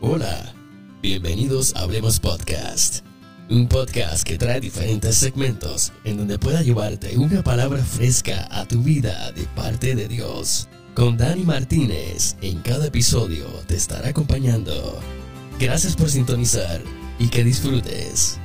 [0.00, 0.52] Hola,
[1.00, 3.04] bienvenidos a Hablemos Podcast,
[3.48, 8.82] un podcast que trae diferentes segmentos en donde pueda llevarte una palabra fresca a tu
[8.82, 10.68] vida de parte de Dios.
[10.94, 15.00] Con Dani Martínez, en cada episodio te estará acompañando.
[15.58, 16.82] Gracias por sintonizar
[17.18, 18.38] y que disfrutes.